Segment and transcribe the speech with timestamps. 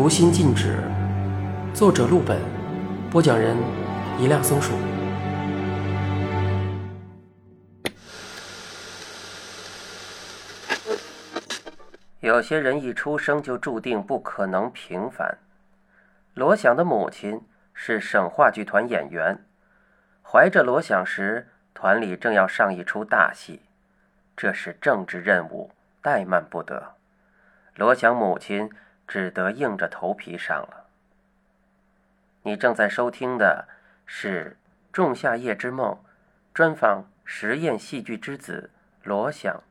[0.00, 0.80] 读心禁止，
[1.74, 2.40] 作者陆本，
[3.10, 3.56] 播讲人
[4.16, 4.72] 一辆松鼠。
[12.20, 15.36] 有些人一出生就注定不可能平凡。
[16.34, 17.40] 罗想的母亲
[17.74, 19.36] 是省话剧团演员，
[20.22, 23.62] 怀着罗想时，团里正要上一出大戏，
[24.36, 26.94] 这是政治任务，怠慢不得。
[27.74, 28.70] 罗想母亲
[29.08, 30.84] 只得硬着头皮上了。
[32.42, 33.66] 你正在收听的
[34.06, 34.56] 是
[34.92, 35.92] 《仲夏夜之梦》，
[36.54, 38.70] 专访实验戏剧之子
[39.02, 39.62] 罗翔，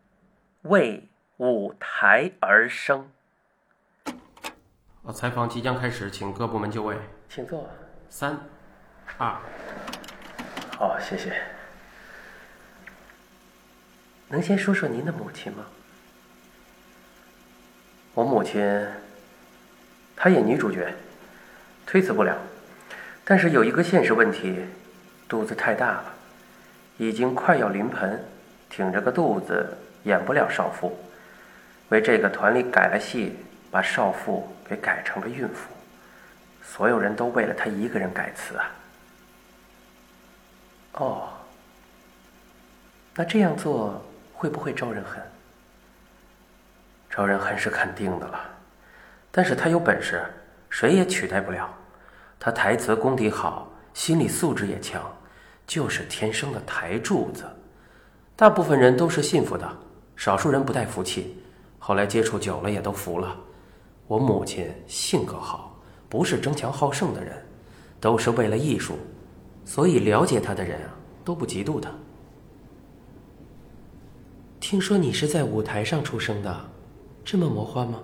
[0.63, 3.09] 为舞台而生。
[5.13, 6.97] 采访即将开始，请各部门就位。
[7.29, 7.69] 请坐。
[8.09, 8.37] 三、
[9.17, 9.39] 二，
[10.77, 11.41] 好，谢谢。
[14.29, 15.65] 能先说说您的母亲吗？
[18.13, 18.61] 我母亲，
[20.17, 20.91] 她演女主角，
[21.85, 22.35] 推辞不了。
[23.23, 24.65] 但是有一个现实问题，
[25.29, 26.13] 肚子太大了，
[26.97, 28.21] 已经快要临盆，
[28.69, 30.97] 挺着个肚子演不了少妇。
[31.89, 33.37] 为这个团里改了戏，
[33.69, 35.69] 把少妇给改成了孕妇。
[36.63, 38.71] 所有人都为了她一个人改词啊。
[40.93, 41.29] 哦，
[43.13, 45.21] 那这样做会不会招人恨？
[47.09, 48.39] 招人恨是肯定的了，
[49.31, 50.23] 但是他有本事，
[50.69, 51.69] 谁也取代不了。
[52.39, 55.01] 他台词功底好，心理素质也强，
[55.65, 57.43] 就是天生的台柱子。
[58.35, 59.67] 大部分人都是信服的，
[60.15, 61.43] 少数人不带服气。
[61.79, 63.35] 后来接触久了，也都服了。
[64.07, 67.33] 我母亲性格好，不是争强好胜的人，
[67.99, 68.97] 都是为了艺术，
[69.65, 70.89] 所以了解他的人啊，
[71.23, 71.89] 都不嫉妒他。
[74.59, 76.69] 听说你是在舞台上出生的。
[77.23, 77.99] 这么魔幻吗？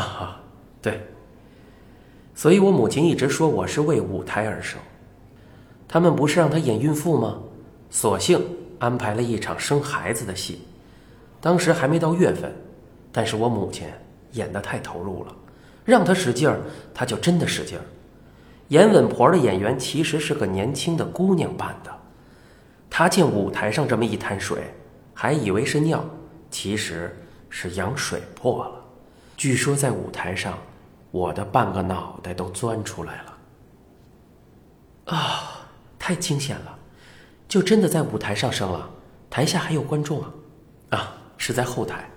[0.00, 0.40] 啊，
[0.82, 1.00] 对。
[2.34, 4.78] 所以我母亲一直说我是为舞台而生。
[5.88, 7.38] 他们不是让她演孕妇吗？
[7.88, 8.44] 索性
[8.78, 10.60] 安排了一场生孩子的戏。
[11.40, 12.52] 当时还没到月份，
[13.10, 13.86] 但是我母亲
[14.32, 15.34] 演的太投入了，
[15.84, 16.60] 让她使劲儿，
[16.92, 17.84] 她就真的使劲儿。
[18.68, 21.90] 演稳婆的演员其实是个年轻的姑娘扮的。
[22.90, 24.58] 她见舞台上这么一滩水，
[25.14, 26.04] 还以为是尿。
[26.50, 27.14] 其实
[27.48, 28.75] 是羊水破了，
[29.36, 30.58] 据说在舞台上，
[31.10, 33.38] 我的半个脑袋都钻出来了。
[35.14, 36.78] 啊，太惊险了！
[37.46, 38.88] 就真的在舞台上生了，
[39.28, 40.30] 台下还有观众啊？
[40.90, 42.08] 啊，是在后台，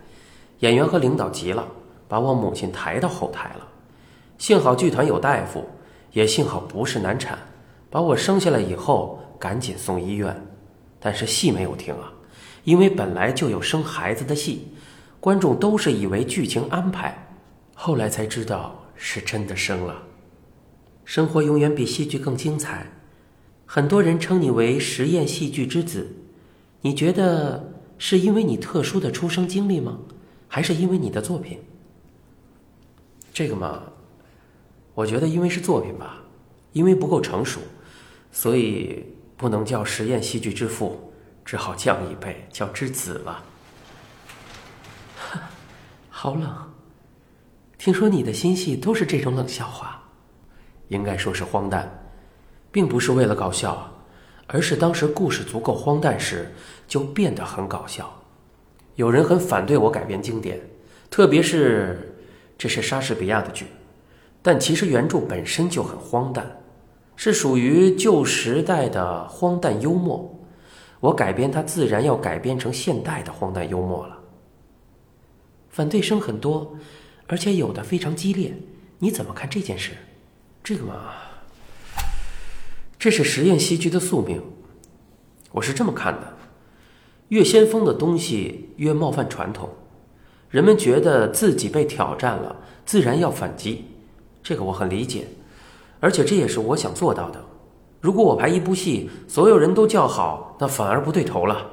[0.59, 1.67] 演员和领导急了，
[2.07, 3.67] 把我母亲抬到后台了。
[4.37, 5.67] 幸好剧团有大夫，
[6.13, 7.37] 也幸好不是难产，
[7.89, 10.41] 把我生下来以后赶紧送医院，
[11.01, 12.13] 但是戏没有停啊。
[12.63, 14.67] 因为本来就有生孩子的戏，
[15.19, 17.27] 观众都是以为剧情安排，
[17.75, 20.03] 后来才知道是真的生了。
[21.03, 22.85] 生活永远比戏剧更精彩。
[23.65, 26.07] 很多人称你为实验戏剧之子，
[26.81, 29.99] 你觉得是因为你特殊的出生经历吗？
[30.47, 31.59] 还是因为你的作品？
[33.33, 33.83] 这个嘛，
[34.95, 36.21] 我觉得因为是作品吧，
[36.73, 37.59] 因为不够成熟，
[38.31, 39.05] 所以
[39.37, 41.11] 不能叫实验戏剧之父。
[41.45, 43.43] 只好降一辈，叫之子了。
[46.21, 46.53] 好冷。
[47.77, 50.03] 听说你的新戏都是这种冷笑话，
[50.89, 51.89] 应该说是荒诞，
[52.73, 53.89] 并不是为了搞笑，
[54.45, 56.51] 而是当时故事足够荒诞时，
[56.89, 58.13] 就变得很搞笑。
[58.95, 60.59] 有人很反对我改编经典，
[61.09, 62.13] 特别是
[62.57, 63.67] 这是莎士比亚的剧，
[64.41, 66.45] 但其实原著本身就很荒诞，
[67.15, 70.29] 是属于旧时代的荒诞幽默。
[70.99, 74.18] 我改编它，自然要改编成现代的荒诞幽默了。
[75.69, 76.75] 反对声很多，
[77.27, 78.53] 而且有的非常激烈。
[78.97, 79.91] 你怎么看这件事？
[80.63, 81.13] 这个嘛，
[82.97, 84.41] 这是实验戏剧的宿命。
[85.51, 86.37] 我是这么看的：
[87.29, 89.69] 越先锋的东西越冒犯传统。
[90.49, 92.55] 人们觉得自己被挑战了，
[92.85, 93.85] 自然要反击。
[94.43, 95.27] 这个我很理解，
[95.99, 97.43] 而且这也是我想做到的。
[98.01, 101.69] 如果我排一部戏，所有人都叫好，那反而不对头了，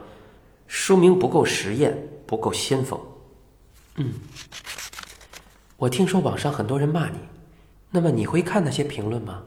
[0.66, 3.00] 说明不够实验，不够先锋。
[3.96, 4.12] 嗯，
[5.76, 7.18] 我听说网上很多人骂你，
[7.90, 9.42] 那么你会看那些评论吗？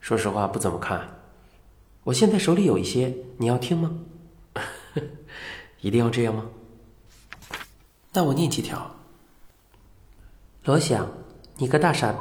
[0.00, 1.20] 说实话，不怎么看。
[2.04, 3.98] 我现在手里有一些，你要听吗？
[5.80, 6.46] 一定要这样吗？
[8.12, 8.90] 那我念几条。
[10.64, 11.08] 罗想，
[11.56, 12.14] 你个大傻，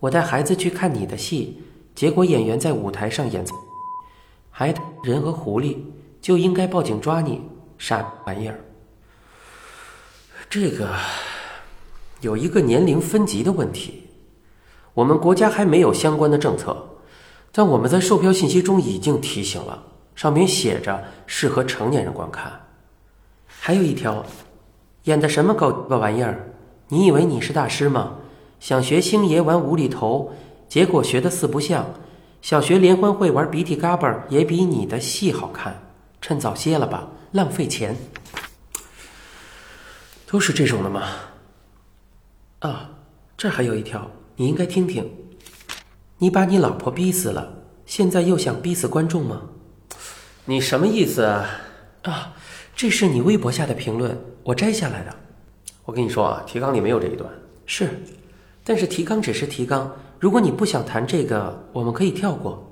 [0.00, 1.62] 我带孩子去看你的戏。
[1.94, 3.44] 结果演员在舞台上演，
[4.50, 5.78] 还人和狐狸
[6.20, 7.40] 就应该报警抓你，
[7.78, 8.63] 傻玩意儿？
[10.48, 10.88] 这个
[12.20, 14.04] 有一个年龄分级的问题，
[14.94, 16.76] 我们国家还没有相关的政策，
[17.50, 19.82] 但我们在售票信息中已经提醒了，
[20.14, 22.52] 上面写着适合成年人观看。
[23.46, 24.24] 还有一条，
[25.04, 26.54] 演的什么狗个玩意儿？
[26.88, 28.14] 你以为你是大师吗？
[28.60, 30.32] 想学星爷玩无厘头，
[30.68, 31.84] 结果学的四不像。
[32.40, 35.74] 小学联欢会玩鼻涕嘎巴也比你的戏好看，
[36.20, 37.96] 趁早歇了吧，浪费钱。
[40.34, 41.10] 都是这种的吗？
[42.58, 42.90] 啊，
[43.36, 45.08] 这还有一条，你应该听听。
[46.18, 49.42] 你把你老婆逼死了，现在又想逼死观众吗？
[50.44, 51.48] 你什么意思啊？
[52.02, 52.34] 啊，
[52.74, 55.16] 这是你微博下的评论，我摘下来的。
[55.84, 57.32] 我跟你说啊，提纲里没有这一段。
[57.64, 58.02] 是，
[58.64, 59.96] 但是提纲只是提纲。
[60.18, 62.68] 如果你不想谈这个，我们可以跳过。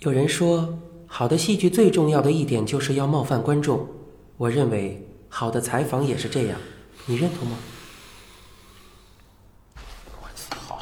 [0.00, 0.78] 有人说，
[1.14, 3.86] 好的戏剧最重要的一点就是要冒犯观众。
[4.38, 5.06] 我认为。
[5.28, 6.58] 好的采访也是这样，
[7.06, 7.56] 你认同吗？
[10.20, 10.78] 我操！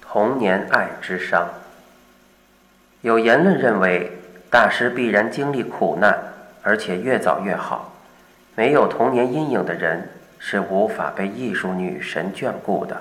[0.00, 1.48] 童年爱之伤。
[3.00, 4.10] 有言论认为，
[4.50, 6.16] 大师必然经历苦难，
[6.62, 7.92] 而且越早越好。
[8.54, 13.00] 没有童年阴影的人是无法被艺术女神眷顾的。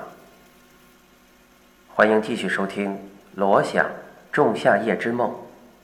[1.94, 2.92] 欢迎继续收听
[3.36, 3.86] 《罗想
[4.32, 5.30] 仲夏夜之梦》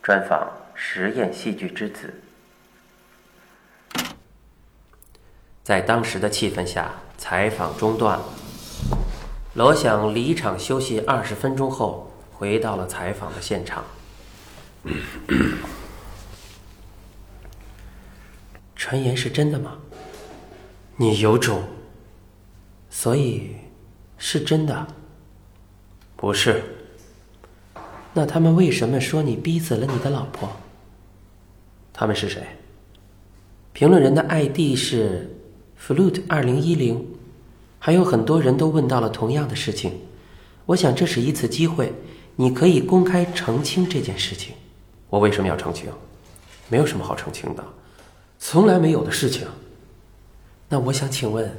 [0.01, 0.48] 专访。
[0.74, 2.13] 实验戏剧之子，
[5.63, 8.25] 在当时的气氛下，采访中断了。
[9.56, 13.83] 罗想离场休息二十分钟后，回到了采访的现场。
[18.75, 19.80] 传言是真的吗？
[20.95, 21.63] 你有种。
[22.89, 23.56] 所以，
[24.18, 24.88] 是真的。
[26.17, 26.61] 不是。
[28.13, 30.49] 那他们为什么说你逼死了你的老婆？
[31.93, 32.41] 他们是谁？
[33.71, 35.29] 评论人的 ID 是
[35.79, 37.05] flute 二零一零，
[37.77, 39.93] 还有很多人都问到了同样的事情。
[40.65, 41.93] 我想这是一次机会，
[42.35, 44.55] 你可以公开澄清这件事情。
[45.09, 45.89] 我为什么要澄清？
[46.69, 47.63] 没有什么好澄清的，
[48.39, 49.47] 从来没有的事情。
[50.67, 51.55] 那我想请问，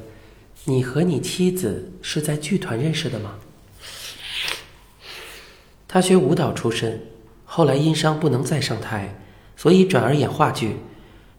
[0.64, 3.36] 你和你妻子是在剧团认识的吗？
[5.88, 7.00] 他学舞蹈出身，
[7.44, 9.18] 后来因伤不能再上台。
[9.56, 10.76] 所以转而演话剧，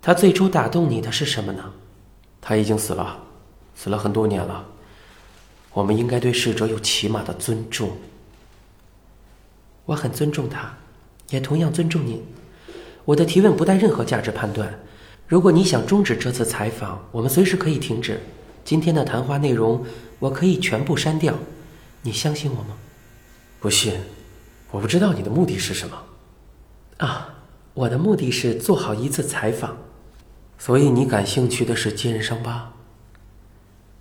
[0.02, 1.72] 他最初打动你的是什么呢？
[2.42, 3.18] 他已经死了，
[3.76, 4.66] 死了很多年了。
[5.72, 7.92] 我们应该对逝者有起码的尊重。
[9.86, 10.78] 我很尊重他，
[11.30, 12.22] 也同样尊重您。
[13.06, 14.78] 我的提问不带任何价值判断。
[15.28, 18.20] 如果你想终止这次采访，我们随时可以停止。
[18.66, 19.86] 今天的谈话内容
[20.20, 21.36] 我可以全部删掉。
[22.02, 22.76] 你相信我吗？
[23.62, 23.94] 不信。
[24.72, 26.04] 我不知道你的目的是什么。
[26.98, 27.36] 啊。
[27.76, 29.78] 我的目的是做好一次采访，
[30.58, 32.74] 所以你感兴趣的是揭人伤疤。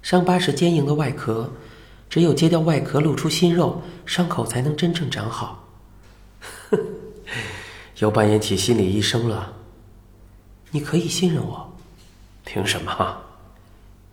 [0.02, 1.52] 伤疤是坚硬的外壳，
[2.10, 5.68] 只有揭掉外壳，露出新肉，伤口才能真正长好。
[7.98, 9.52] 又扮演起心理医生了。
[10.72, 11.72] 你可以信任我，
[12.44, 13.22] 凭什么？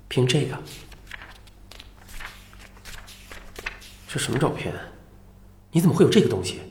[0.08, 0.56] 凭这个。
[4.08, 4.72] 这什么照片？
[5.76, 6.62] 你怎么会有这个东西？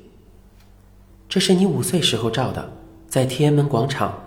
[1.29, 2.73] 这是你五岁时候照的。
[3.06, 4.25] 在天安门广场，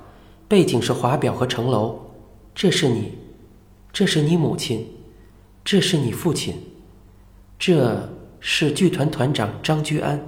[0.47, 1.99] 背景是华表和城楼。
[2.53, 3.17] 这是你，
[3.91, 4.87] 这是你母亲，
[5.65, 6.53] 这是你父亲，
[7.57, 8.07] 这
[8.39, 10.23] 是剧团团长张居安。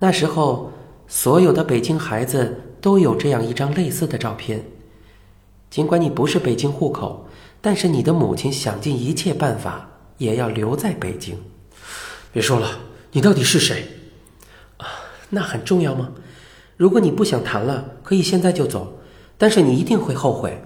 [0.00, 0.72] 那时候，
[1.06, 4.64] 所有的北京孩子都有这样一张类似的照片。
[5.70, 7.28] 尽管你不是北京户口，
[7.60, 11.38] 但是你的母亲想尽一切办法也要留在北京。
[12.32, 12.78] 别说了，
[13.12, 13.86] 你到底是谁？
[14.76, 14.86] 啊，
[15.30, 16.10] 那很重要吗？
[16.76, 19.00] 如果你不想谈了，可以现在就走，
[19.36, 20.62] 但是你一定会后悔。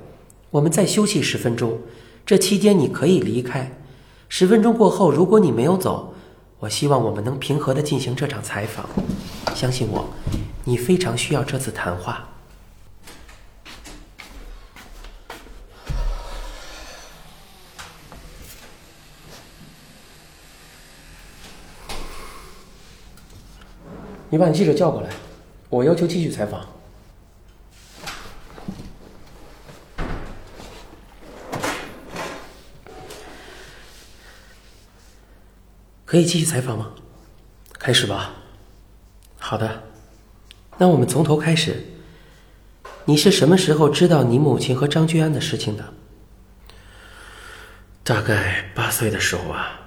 [0.51, 1.79] 我们再休息十分钟，
[2.27, 3.79] 这期间你可以离开。
[4.29, 6.15] 十分钟过后，如果你没有走，
[6.59, 8.85] 我希望我们能平和的进行这场采访。
[9.55, 10.07] 相信我，
[10.65, 12.29] 你非常需要这次谈话。
[24.33, 25.11] 你把你记者叫过来。
[25.69, 26.67] 我要求继续采访，
[36.07, 36.93] 可以继续采访吗？
[37.79, 38.33] 开始吧。
[39.39, 39.83] 好的，
[40.79, 41.85] 那我们从头开始。
[43.05, 45.93] 你是什么时候知道你母亲和张居安的事情的？
[48.03, 49.79] 大概八岁的时候啊。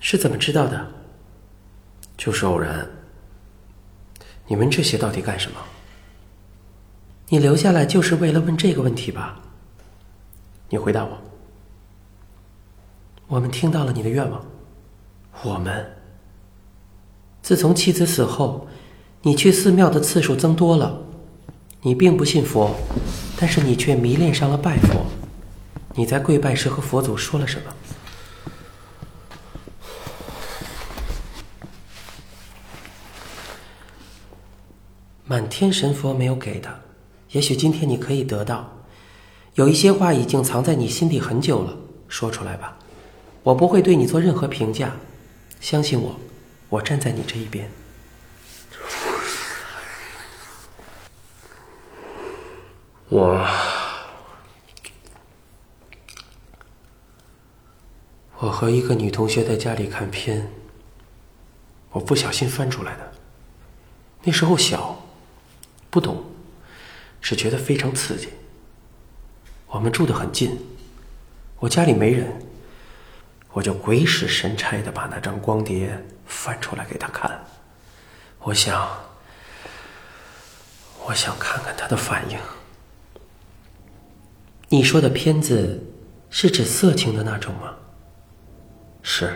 [0.00, 0.86] 是怎么知道的？
[2.18, 2.86] 就是偶然。
[4.46, 5.58] 你问这些到底干什么？
[7.28, 9.40] 你留下来就是为了问这个问题吧？
[10.68, 11.18] 你回答我。
[13.26, 14.44] 我们听到了你的愿望。
[15.42, 15.84] 我们。
[17.42, 18.68] 自从妻子死后，
[19.22, 21.02] 你去寺庙的次数增多了。
[21.82, 22.74] 你并不信佛，
[23.36, 25.04] 但是你却迷恋上了拜佛。
[25.94, 27.72] 你在跪拜时和佛祖说了什么？
[35.28, 36.82] 满天神佛没有给的，
[37.32, 38.72] 也许今天你可以得到。
[39.54, 42.78] 有一些话已经藏在你心底很久了，说出来吧。
[43.42, 44.94] 我不会对你做任何评价，
[45.60, 46.14] 相信我，
[46.68, 47.68] 我站在你这一边。
[53.08, 53.44] 我，
[58.38, 60.52] 我和一个女同学在家里看片，
[61.90, 63.12] 我不小心翻出来的。
[64.22, 64.95] 那时候小。
[65.96, 66.22] 不懂，
[67.22, 68.28] 只觉得非常刺激。
[69.66, 70.58] 我们住得很近，
[71.58, 72.30] 我家里没人，
[73.54, 77.42] 我就鬼使神差的把那张光碟翻出来给他看。
[78.40, 78.86] 我想，
[81.06, 82.38] 我想看看他的反应。
[84.68, 85.82] 你说的片子
[86.28, 87.74] 是指色情的那种吗？
[89.02, 89.34] 是。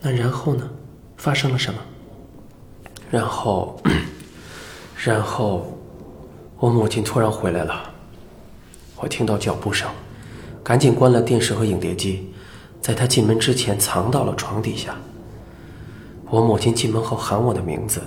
[0.00, 0.70] 那然后呢？
[1.18, 1.78] 发生了什么？
[3.10, 3.78] 然后。
[5.04, 5.76] 然后，
[6.58, 7.90] 我母亲突然回来了。
[8.94, 9.90] 我听到脚步声，
[10.62, 12.32] 赶紧关了电视和影碟机，
[12.80, 14.94] 在她进门之前藏到了床底下。
[16.26, 18.00] 我母亲进门后喊我的名字，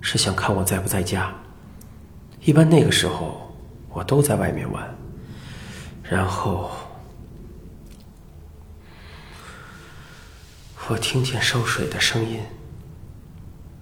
[0.00, 1.32] 是想看我在不在家。
[2.42, 3.54] 一般那个时候，
[3.90, 4.92] 我都在外面玩。
[6.02, 6.68] 然后，
[10.88, 12.40] 我听见烧水的声音。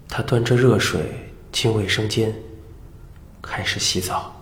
[0.07, 1.22] 她端着热水。
[1.53, 2.35] 进卫生间，
[3.43, 4.35] 开始洗澡，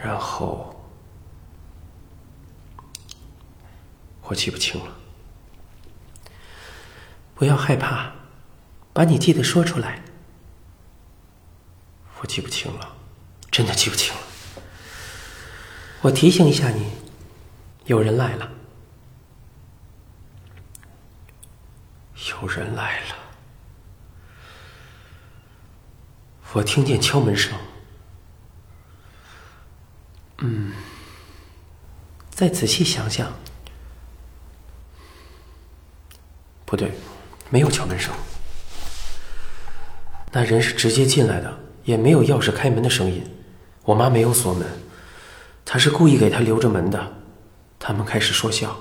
[0.00, 0.74] 然后
[4.22, 4.96] 我记不清了。
[7.34, 8.12] 不要害怕，
[8.92, 10.00] 把你记得说出来。
[12.20, 12.96] 我记不清了，
[13.50, 14.20] 真的记不清了。
[16.02, 16.92] 我提醒一下你，
[17.86, 18.48] 有人来了，
[22.30, 23.16] 有人来了。
[26.54, 27.56] 我听见敲门声。
[30.38, 30.72] 嗯，
[32.28, 33.32] 再仔细想想。
[36.66, 36.92] 不对，
[37.48, 38.12] 没有敲门声。
[40.30, 43.24] 那人是直接进来的，也没有钥匙开门的声音。
[43.84, 44.66] 我妈没有锁门，
[45.64, 47.12] 她是故意给他留着门的。
[47.78, 48.76] 他们开始说笑，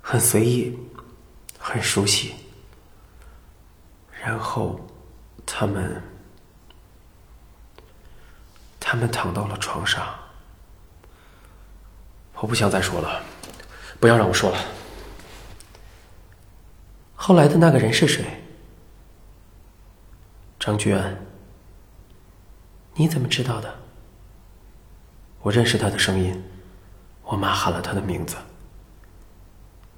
[0.00, 0.78] 很随意，
[1.58, 2.34] 很熟悉。
[4.22, 4.78] 然后，
[5.46, 6.02] 他们。
[8.88, 10.14] 他们躺到了床上，
[12.34, 13.20] 我不想再说了，
[13.98, 14.58] 不要让我说了。
[17.16, 18.24] 后来的那个人是谁？
[20.60, 21.20] 张娟。
[22.94, 23.74] 你怎么知道的？
[25.40, 26.40] 我认识他的声音，
[27.24, 28.36] 我妈喊了他的名字。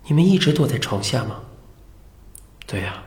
[0.04, 1.42] 你们一直躲在床下吗？
[2.66, 3.02] 对呀。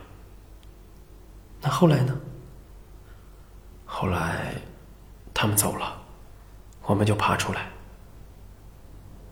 [1.60, 2.16] 那后来呢？
[3.84, 4.54] 后来。
[5.42, 6.00] 他们走了，
[6.82, 7.66] 我们就爬出来。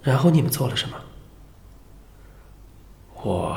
[0.02, 0.96] 然后你们做了什么？
[3.22, 3.56] 我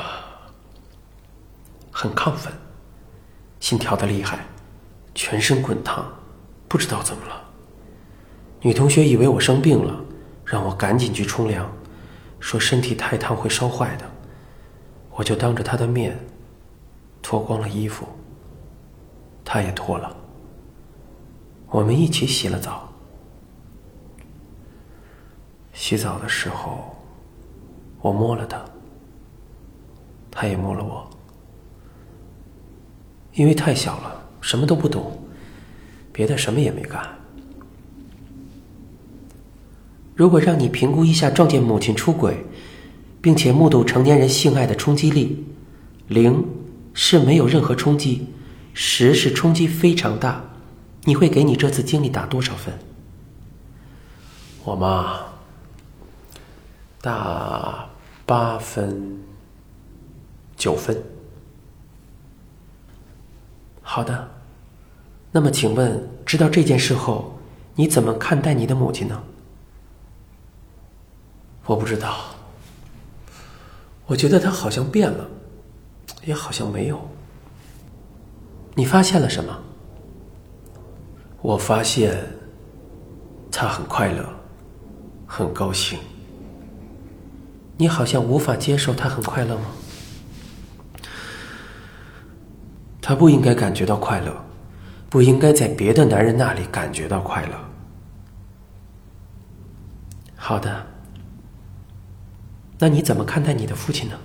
[1.91, 2.53] 很亢奋，
[3.59, 4.45] 心跳的厉害，
[5.15, 6.05] 全身滚烫，
[6.67, 7.41] 不知道怎么了。
[8.61, 9.99] 女同学以为我生病了，
[10.45, 11.67] 让我赶紧去冲凉，
[12.39, 14.05] 说身体太烫会烧坏的。
[15.09, 16.23] 我就当着她的面
[17.19, 18.07] 脱光了衣服，
[19.43, 20.15] 她也脱了。
[21.73, 22.87] 我们一起洗了澡。
[25.73, 26.95] 洗澡的时候，
[27.99, 28.63] 我摸了他，
[30.29, 31.09] 他也摸了我。
[33.33, 35.19] 因为太小了，什么都不懂，
[36.11, 37.01] 别的什么也没干。
[40.13, 42.45] 如果让你评估一下撞见母亲出轨，
[43.19, 45.43] 并且目睹成年人性爱的冲击力，
[46.07, 46.45] 零
[46.93, 48.27] 是没有任何冲击，
[48.75, 50.51] 十是冲击非常大。
[51.05, 52.73] 你会给你这次经历打多少分？
[54.63, 55.19] 我妈
[57.01, 57.89] 打
[58.25, 59.21] 八分、
[60.55, 61.03] 九分。
[63.81, 64.29] 好的，
[65.31, 67.37] 那么请问，知道这件事后，
[67.75, 69.21] 你怎么看待你的母亲呢？
[71.65, 72.15] 我不知道，
[74.05, 75.27] 我觉得她好像变了，
[76.23, 77.09] 也好像没有。
[78.75, 79.61] 你发现了什么？
[81.43, 82.25] 我发现
[83.51, 84.27] 他很快乐，
[85.27, 85.99] 很高兴。
[87.75, 89.65] 你好像无法接受他很快乐吗？
[93.01, 94.33] 他不应该感觉到快乐，
[95.09, 97.59] 不应该在别的男人那里感觉到快乐。
[100.37, 100.87] 好的，
[102.79, 104.15] 那你怎么看待你的父亲呢？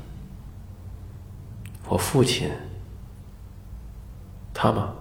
[1.89, 2.49] 我父亲，
[4.55, 4.95] 他吗？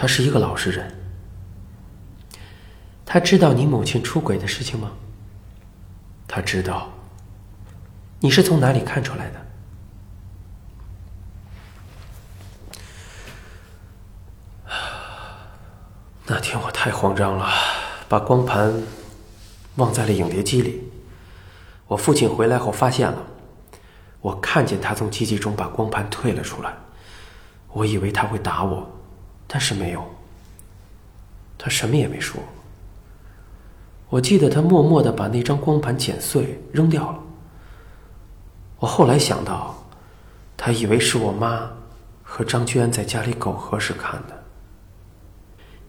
[0.00, 0.90] 他是一个老实人。
[3.04, 4.92] 他知道你母亲出轨的事情吗？
[6.26, 6.88] 他知道。
[8.18, 9.46] 你是从哪里看出来的？
[16.24, 17.46] 那天我太慌张了，
[18.08, 18.72] 把光盘
[19.76, 20.90] 忘在了影碟机里。
[21.88, 23.22] 我父亲回来后发现了，
[24.22, 26.74] 我看见他从机器中把光盘退了出来。
[27.68, 28.99] 我以为他会打我，
[29.52, 30.04] 但是没有。
[31.58, 32.40] 他什么也没说。
[34.08, 37.18] 我记得他默默的把那张光盘剪碎扔掉了。
[38.78, 39.74] 我后来想到，
[40.56, 41.68] 他以为是我妈
[42.22, 44.42] 和张居安在家里苟合时看的。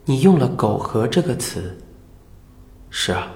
[0.04, 1.78] 你用了“苟合”这个词。
[2.90, 3.30] 是啊。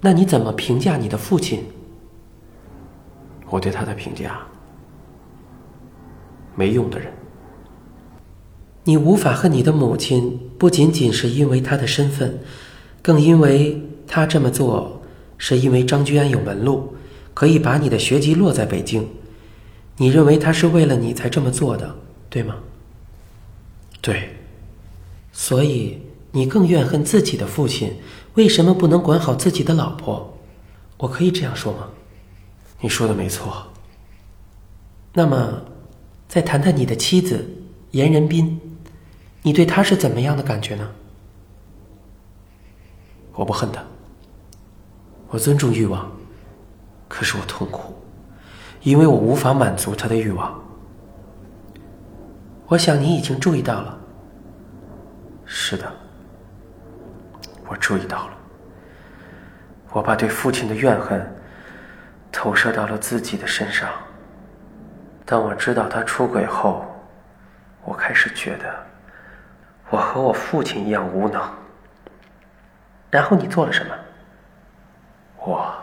[0.00, 1.66] 那你怎么评价你的父亲？
[3.50, 4.40] 我对他的评价：
[6.54, 7.12] 没用的人。
[8.88, 12.40] 你无法恨你的母亲，不仅仅是因为她的身份，
[13.02, 15.02] 更因为她这么做
[15.36, 16.94] 是因为张居安有门路，
[17.34, 19.06] 可以把你的学籍落在北京。
[19.98, 21.96] 你认为他是为了你才这么做的，
[22.30, 22.56] 对吗？
[24.00, 24.30] 对。
[25.32, 25.98] 所以，
[26.30, 27.92] 你更怨恨自己的父亲，
[28.36, 30.38] 为什么不能管好自己的老婆？
[30.96, 31.88] 我可以这样说吗？
[32.80, 33.66] 你说的没错。
[35.12, 35.64] 那么，
[36.26, 37.50] 再谈谈你的妻子
[37.90, 38.58] 严仁斌，
[39.42, 40.90] 你对他是怎么样的感觉呢？
[43.32, 43.80] 我不恨他，
[45.28, 46.10] 我尊重欲望，
[47.06, 47.94] 可是我痛苦，
[48.82, 50.60] 因为我无法满足他的欲望。
[52.66, 53.98] 我想你已经注意到了。
[55.46, 55.90] 是的，
[57.68, 58.36] 我注意到了。
[59.92, 61.24] 我把对父亲的怨恨
[62.30, 63.88] 投射到了自己的身上。
[65.24, 66.84] 当我知道他出轨后，
[67.84, 68.87] 我开始觉得
[69.90, 71.42] 我和我父亲一样无能。
[73.10, 73.94] 然后你做了什么？
[75.38, 75.77] 我。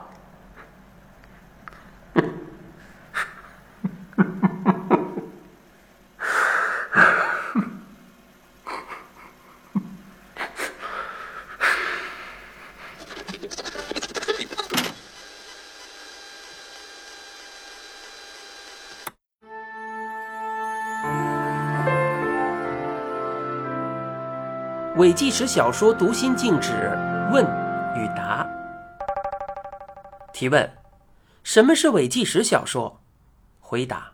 [25.06, 26.72] 伪纪实小说《读心静止》
[27.32, 27.46] 问
[27.96, 28.44] 与答。
[30.34, 30.68] 提问：
[31.44, 33.00] 什么是伪纪实小说？
[33.60, 34.14] 回答：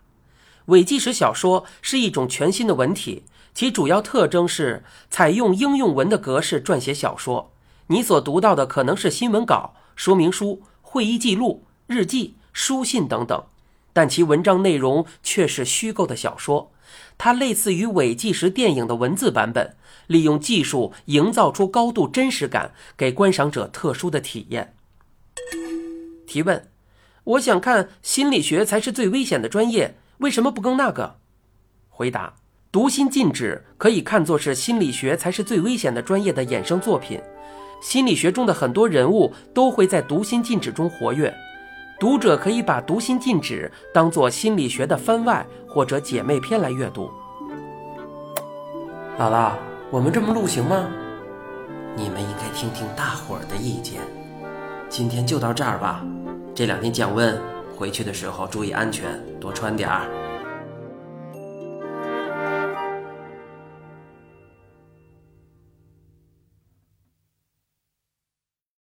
[0.65, 3.23] 伪纪实小说是一种全新的文体，
[3.53, 7.53] 其主要特征是采用应用文的格式撰写小说。
[7.87, 13.41] 你所读到的可能是新闻稿、说明书、会议记录、日记、书信等等，
[13.93, 16.73] 但其文章内容却是虚构的小说。
[17.17, 19.77] 它类似于伪纪实电影的文字版本。
[20.11, 24.75] 利用技术营造出高度真实感，给观赏者特殊的体验。
[26.27, 26.67] 提问：
[27.23, 31.15] 我想看心理学才是最危险的专业，为什么不更那个？
[31.89, 32.33] 回答：
[32.71, 37.19] 读心禁止可以看作是心理学才是最危险的专业的衍生作品。
[37.81, 41.33] 心理学中的很多人物都会在读心禁止中活跃，
[41.99, 47.09] 读者可以把读心禁止当做心理学的番外或者姐妹篇来阅读。
[49.17, 49.70] 姥姥。
[49.91, 50.89] 我们这么录行吗？
[51.97, 53.99] 你们应该听听大伙儿的意见。
[54.87, 56.01] 今天就到这儿吧。
[56.55, 57.37] 这两天降温，
[57.75, 60.07] 回去的时候注意安全，多穿点儿。